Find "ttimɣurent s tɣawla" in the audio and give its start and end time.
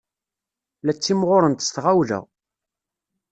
0.93-2.19